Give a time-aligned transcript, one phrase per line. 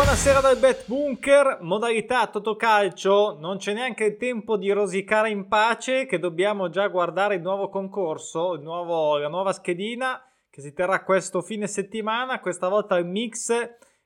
[0.00, 6.06] Buonasera dal Bet Bunker, modalità Totocalcio, non c'è neanche il tempo di rosicare in pace
[6.06, 11.04] che dobbiamo già guardare il nuovo concorso, il nuovo, la nuova schedina che si terrà
[11.04, 13.52] questo fine settimana, questa volta il mix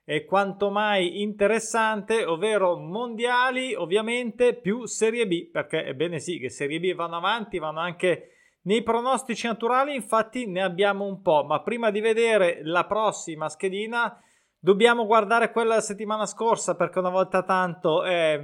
[0.02, 6.50] è quanto mai interessante, ovvero mondiali ovviamente più Serie B, perché è bene sì che
[6.50, 8.30] Serie B vanno avanti, vanno anche
[8.62, 14.18] nei pronostici naturali, infatti ne abbiamo un po', ma prima di vedere la prossima schedina
[14.64, 18.40] dobbiamo guardare quella della settimana scorsa perché una volta tanto è,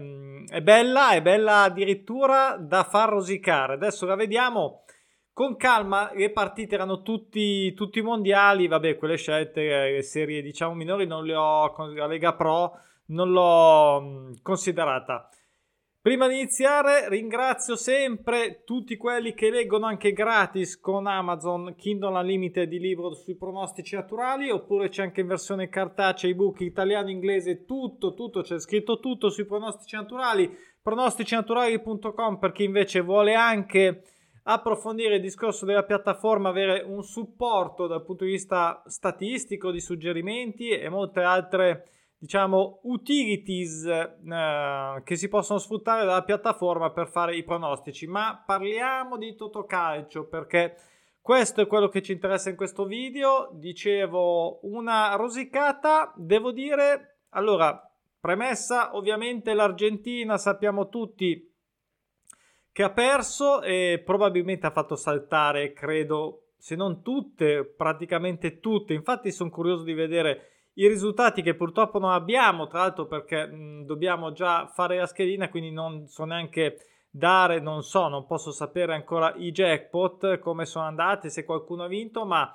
[0.49, 3.73] è bella, è bella addirittura da far rosicare.
[3.73, 4.85] Adesso la vediamo
[5.33, 10.75] con calma, le partite erano tutti, tutti mondiali, vabbè, quelle scelte, eh, le serie diciamo
[10.75, 15.27] minori non le ho, la Lega Pro non l'ho mm, considerata.
[16.03, 22.67] Prima di iniziare ringrazio sempre tutti quelli che leggono anche gratis con Amazon Kindle Unlimited
[22.71, 28.15] di libro sui pronostici naturali oppure c'è anche in versione cartacea ebook italiano, inglese, tutto,
[28.15, 34.05] tutto, c'è scritto tutto sui pronostici naturali, pronosticinaturali.com per chi invece vuole anche
[34.45, 40.71] approfondire il discorso della piattaforma, avere un supporto dal punto di vista statistico, di suggerimenti
[40.71, 41.89] e molte altre
[42.21, 48.07] diciamo utilities eh, che si possono sfruttare dalla piattaforma per fare i pronostici.
[48.07, 50.77] Ma parliamo di Totocalcio perché
[51.23, 53.49] questo è quello che ci interessa in questo video.
[53.55, 57.21] Dicevo una rosicata devo dire.
[57.31, 61.49] Allora premessa ovviamente l'Argentina sappiamo tutti
[62.71, 68.93] che ha perso e probabilmente ha fatto saltare, credo, se non tutte, praticamente tutte.
[68.93, 73.85] Infatti sono curioso di vedere i risultati che purtroppo non abbiamo, tra l'altro perché mh,
[73.85, 76.79] dobbiamo già fare la schedina, quindi non so neanche
[77.11, 81.89] dare, non so, non posso sapere ancora i jackpot, come sono andati, se qualcuno ha
[81.89, 82.55] vinto, ma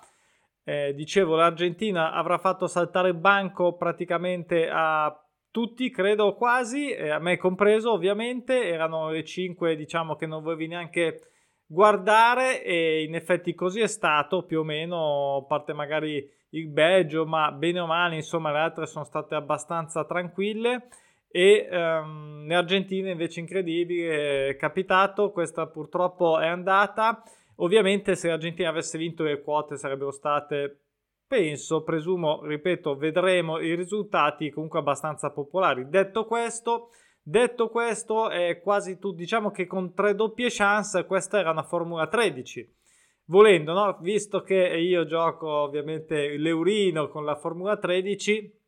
[0.64, 5.16] eh, dicevo l'Argentina avrà fatto saltare il banco praticamente a
[5.52, 10.68] tutti, credo quasi, eh, a me compreso ovviamente, erano le 5 diciamo che non volevi
[10.68, 11.30] neanche
[11.66, 17.26] guardare e in effetti così è stato più o meno, a parte magari il Belgio,
[17.26, 20.88] ma bene o male, insomma, le altre sono state abbastanza tranquille
[21.28, 27.22] e le Argentine invece incredibile, è capitato, questa purtroppo è andata.
[27.58, 30.80] Ovviamente se l'Argentina avesse vinto le quote sarebbero state
[31.28, 35.90] penso, presumo, ripeto, vedremo i risultati comunque abbastanza popolari.
[35.90, 41.52] Detto questo, detto questo, è quasi tu, diciamo che con tre doppie chance questa era
[41.52, 42.74] una Formula 13.
[43.28, 43.97] Volendo, no?
[44.02, 48.62] Visto che io gioco ovviamente l'Eurino con la Formula 13,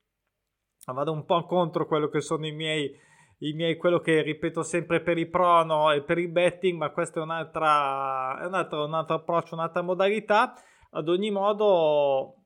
[0.87, 2.91] vado un po' contro quello che sono i miei,
[3.39, 7.19] i miei quello che ripeto sempre per i prono e per il betting, ma questo
[7.19, 10.55] è un'altra, è un altro, un altro approccio, un'altra modalità.
[10.91, 12.37] Ad ogni modo,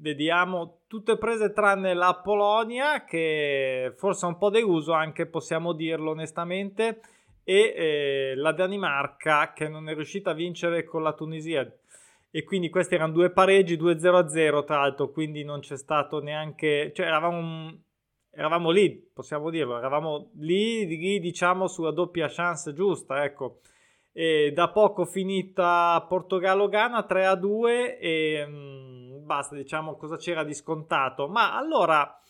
[0.00, 6.10] vediamo tutte prese tranne la Polonia che forse è un po' deluso anche possiamo dirlo
[6.10, 7.00] onestamente
[7.50, 11.68] e eh, la Danimarca che non è riuscita a vincere con la Tunisia
[12.30, 17.06] e quindi questi erano due pareggi 2-0-0 tra l'altro quindi non c'è stato neanche cioè
[17.06, 17.76] eravamo,
[18.30, 23.62] eravamo lì possiamo dirlo eravamo lì, lì diciamo sulla doppia chance giusta ecco
[24.12, 31.28] e da poco finita Portogallo-Ghana 3-2 e mh, mm, basta, diciamo cosa c'era di scontato.
[31.28, 32.20] Ma allora,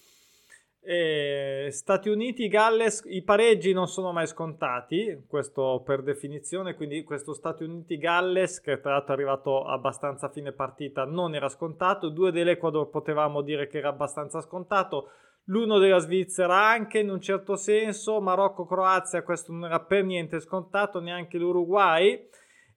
[0.83, 7.35] eh, Stati Uniti, Galles, i pareggi non sono mai scontati, questo per definizione, quindi questo
[7.35, 12.09] Stati Uniti-Galles, che tra l'altro è arrivato abbastanza a fine partita, non era scontato.
[12.09, 15.11] Due dell'Ecuador potevamo dire che era abbastanza scontato.
[15.45, 21.01] L'uno della Svizzera anche in un certo senso, Marocco-Croazia questo non era per niente scontato,
[21.01, 22.29] neanche l'Uruguay.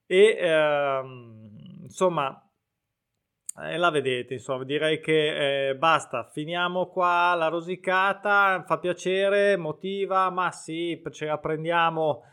[0.06, 2.38] E ehm, insomma
[3.60, 10.30] eh, la vedete, insomma, direi che eh, basta, finiamo qua la rosicata, fa piacere, motiva,
[10.32, 12.24] ma sì, ce la prendiamo.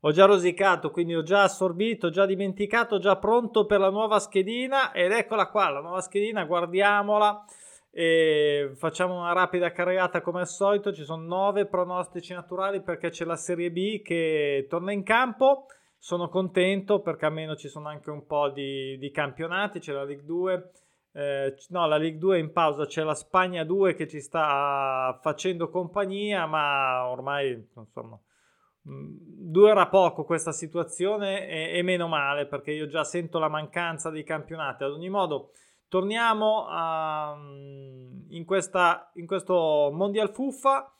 [0.00, 4.92] Ho già rosicato, quindi ho già assorbito, già dimenticato, già pronto per la nuova schedina
[4.92, 7.44] ed eccola qua, la nuova schedina, guardiamola.
[7.90, 10.92] E facciamo una rapida carregata come al solito.
[10.92, 15.66] Ci sono nove pronostici naturali perché c'è la Serie B che torna in campo.
[16.04, 19.78] Sono contento perché almeno ci sono anche un po' di, di campionati.
[19.78, 20.70] C'è la Ligue 2.
[21.12, 22.84] Eh, no, la Ligue 2 è in pausa.
[22.84, 28.20] C'è la Spagna 2 che ci sta facendo compagnia, ma ormai insomma
[28.86, 29.16] mm,
[29.50, 34.24] durerà poco questa situazione e, e meno male perché io già sento la mancanza dei
[34.24, 34.84] campionati.
[34.84, 35.52] Ad ogni modo
[35.88, 40.92] torniamo a, mm, in, questa, in questo Mondial Fuffa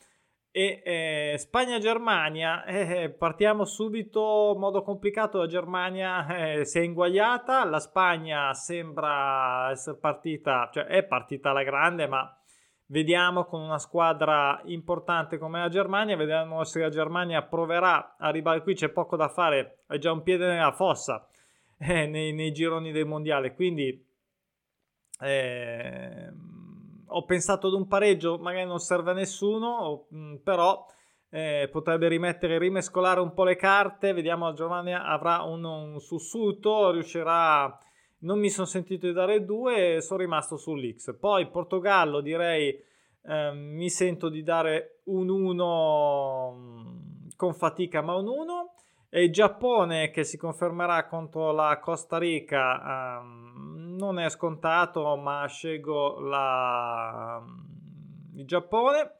[0.56, 2.65] e eh, Spagna-Germania.
[2.65, 5.39] Eh, eh, partiamo subito in modo complicato.
[5.39, 11.65] La Germania eh, si è inguagliata, la Spagna sembra essere partita, cioè è partita alla
[11.65, 12.39] grande, ma
[12.87, 18.61] Vediamo con una squadra importante come la Germania, vediamo se la Germania proverà a arrivare
[18.62, 21.27] qui, c'è poco da fare, è già un piede nella fossa
[21.79, 24.06] eh, nei, nei, gironi del mondiale, quindi
[25.19, 26.31] eh,
[27.17, 30.87] ho pensato ad un pareggio, magari non serve a nessuno, mm, però
[31.31, 37.79] eh, potrebbe rimettere, rimescolare un po' le carte, vediamo Germania avrà un, un sussulto, riuscirà
[38.21, 41.17] non mi sono sentito di dare 2 e sono rimasto sull'X.
[41.19, 42.77] Poi Portogallo direi
[43.27, 48.75] eh, mi sento di dare un 1 mm, con fatica ma un 1
[49.09, 53.44] e Giappone che si confermerà contro la Costa Rica um,
[53.96, 57.43] non è scontato ma scelgo la,
[58.37, 59.17] il Giappone.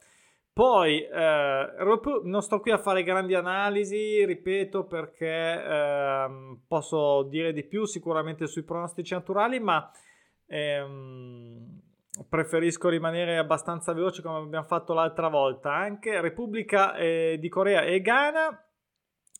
[0.55, 1.67] Poi eh,
[2.23, 8.47] non sto qui a fare grandi analisi, ripeto, perché eh, posso dire di più sicuramente
[8.47, 9.91] sui pronostici naturali, ma
[10.47, 11.81] ehm,
[12.29, 15.75] preferisco rimanere abbastanza veloce come abbiamo fatto l'altra volta.
[15.75, 18.65] Anche Repubblica eh, di Corea e Ghana,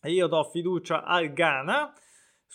[0.03, 1.93] io do fiducia al Ghana,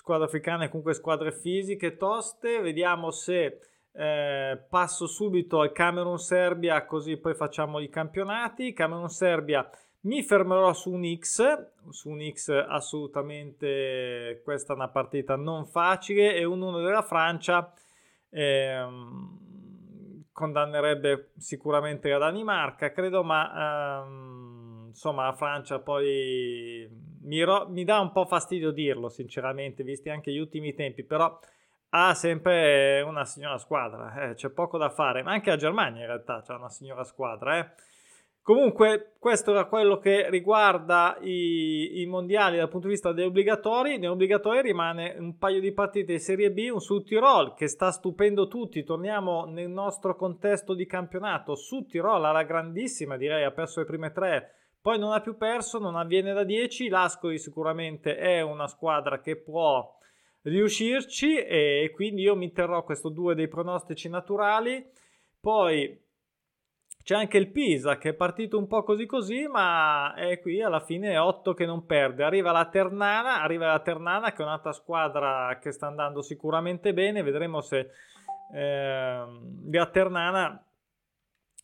[0.01, 3.61] squadra africana e comunque squadre fisiche toste, vediamo se
[3.93, 8.73] eh, passo subito al Camerun-Serbia, così poi facciamo i campionati.
[8.73, 9.69] Camerun-Serbia
[10.03, 16.35] mi fermerò su un X, su un X assolutamente questa è una partita non facile
[16.35, 17.71] e un 1 della Francia
[18.31, 26.89] ehm, condannerebbe sicuramente la Danimarca, credo, ma ehm, insomma la Francia poi
[27.23, 31.39] mi, ro- mi dà un po' fastidio dirlo sinceramente, visti anche gli ultimi tempi, però
[31.91, 36.07] ha sempre una signora squadra, eh, c'è poco da fare, ma anche la Germania in
[36.07, 37.59] realtà c'è una signora squadra.
[37.59, 37.71] Eh.
[38.43, 43.99] Comunque, questo era quello che riguarda i, i, mondiali dal punto di vista degli obbligatori.
[43.99, 47.91] Negli obbligatori rimane un paio di partite di Serie B, un Sud Tirol che sta
[47.91, 48.83] stupendo tutti.
[48.83, 51.55] Torniamo nel nostro contesto di campionato.
[51.55, 55.79] Sud Tirol alla grandissima, direi, ha perso le prime tre, poi non ha più perso,
[55.79, 56.89] non avviene da 10.
[56.89, 59.99] L'Ascoli sicuramente è una squadra che può
[60.43, 64.83] riuscirci e quindi io mi terrò questo due dei pronostici naturali.
[65.39, 65.99] Poi
[67.03, 70.81] c'è anche il Pisa che è partito un po' così così, ma è qui alla
[70.81, 72.25] fine 8 che non perde.
[72.25, 77.23] Arriva la Ternana, arriva la Ternana che è un'altra squadra che sta andando sicuramente bene.
[77.23, 77.91] Vedremo se
[78.55, 79.25] eh,
[79.71, 80.65] la Ternana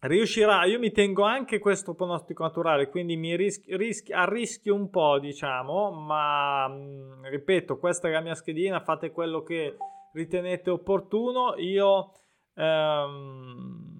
[0.00, 0.64] riuscirà.
[0.64, 5.90] Io mi tengo anche questo pronostico naturale, quindi mi rischi, rischi, arrischio un po', diciamo,
[5.90, 9.76] ma mm, ripeto, questa è la mia schedina, fate quello che
[10.12, 11.54] ritenete opportuno.
[11.56, 12.12] Io
[12.54, 13.96] ehm,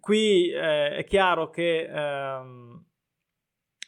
[0.00, 2.84] qui eh, è chiaro che ehm,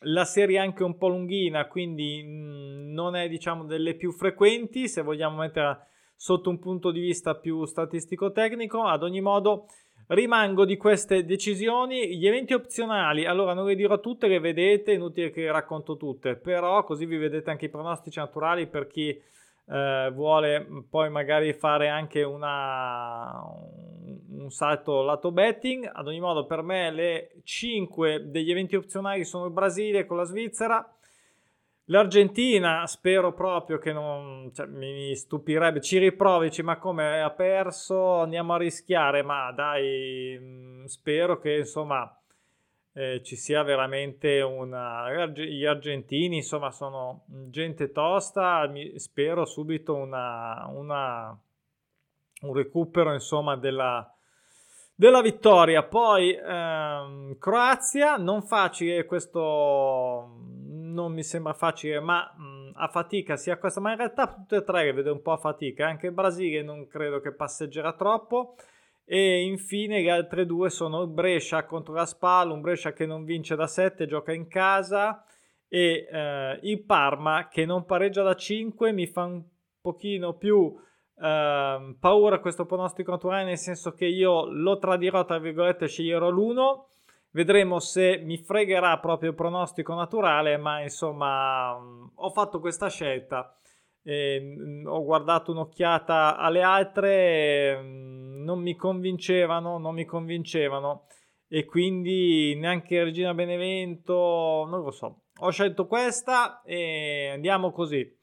[0.05, 4.12] la serie è anche un po' lunghina, quindi mh, mm, non è, diciamo, delle più
[4.12, 5.87] frequenti, se vogliamo metterla
[6.17, 8.82] sotto un punto di vista più statistico-tecnico.
[8.82, 9.67] Ad ogni modo,
[10.11, 12.17] rimango di queste decisioni.
[12.17, 16.37] Gli eventi opzionali, allora non le dirò tutte, le vedete, inutile che le racconto tutte,
[16.37, 21.89] però così vi vedete anche i pronostici naturali per chi eh, vuole poi magari fare
[21.89, 23.41] anche una,
[24.31, 25.89] un salto lato betting.
[25.93, 30.25] Ad ogni modo, per me le 5 degli eventi opzionali sono il Brasile con la
[30.25, 30.94] Svizzera
[31.91, 38.55] L'Argentina spero proprio che non cioè, mi stupirebbe, ci riprovici, ma come ha perso, andiamo
[38.55, 42.17] a rischiare, ma dai, mm, spero che insomma
[42.93, 45.27] eh, ci sia veramente una...
[45.35, 51.37] Gli argentini insomma sono gente tosta, spero subito una, una,
[52.43, 54.09] un recupero insomma della,
[54.94, 55.82] della vittoria.
[55.82, 60.59] Poi ehm, Croazia, non facile questo
[60.93, 64.65] non mi sembra facile, ma mh, a fatica sia questa, ma in realtà tutte e
[64.65, 65.87] tre le vedo un po' a fatica.
[65.87, 68.56] Anche il Brasile non credo che passeggerà troppo.
[69.05, 73.56] E infine le altre due sono Brescia contro la Spal, un Brescia che non vince
[73.56, 75.25] da 7, gioca in casa,
[75.67, 79.43] e eh, il Parma che non pareggia da 5, mi fa un
[79.81, 80.73] pochino più
[81.20, 86.85] eh, paura questo pronostico naturale, nel senso che io lo tradirò, tra virgolette, sceglierò l'1
[87.32, 93.55] Vedremo se mi fregherà proprio il pronostico naturale, ma insomma ho fatto questa scelta.
[94.03, 101.05] E, ho guardato un'occhiata alle altre, non mi convincevano, non mi convincevano
[101.46, 105.22] e quindi neanche Regina Benevento, non lo so.
[105.41, 108.19] Ho scelto questa e andiamo così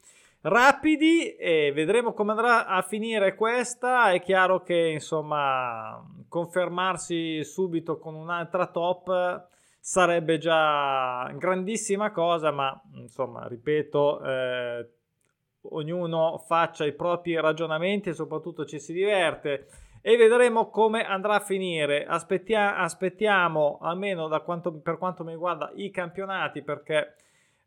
[0.47, 4.11] rapidi e vedremo come andrà a finire questa.
[4.11, 9.47] È chiaro che insomma confermarsi subito con un'altra top
[9.79, 14.89] sarebbe già grandissima cosa, ma insomma ripeto, eh,
[15.69, 19.67] ognuno faccia i propri ragionamenti e soprattutto ci si diverte.
[20.01, 22.05] e vedremo come andrà a finire.
[22.05, 27.15] Aspettia- aspettiamo almeno quanto, per quanto mi riguarda i campionati perché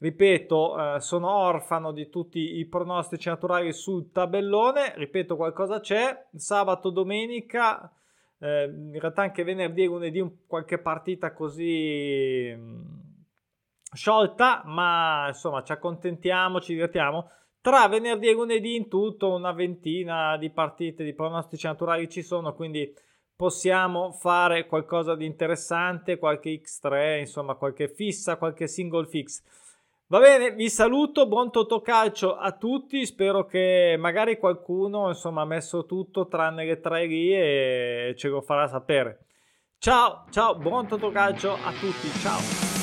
[0.01, 4.95] ripeto eh, sono orfano di tutti i pronostici naturali sul tabellone.
[4.97, 6.27] Ripeto qualcosa c'è.
[6.35, 7.93] Sabato domenica
[8.41, 12.81] eh, in realtà anche venerdì e lunedì un, qualche partita così mm,
[13.93, 17.31] sciolta ma insomma ci accontentiamo ci divertiamo.
[17.61, 22.55] Tra venerdì e lunedì in tutto una ventina di partite di pronostici naturali ci sono,
[22.55, 22.91] quindi
[23.37, 29.43] possiamo fare qualcosa di interessante, qualche X3, insomma qualche fissa, qualche single fix.
[30.11, 35.87] Va bene, vi saluto, buon totocalcio a tutti, spero che magari qualcuno insomma ha messo
[35.87, 39.27] tutto tranne le tre lì e ce lo farà sapere.
[39.79, 42.80] Ciao, ciao, buon totocalcio a tutti, ciao!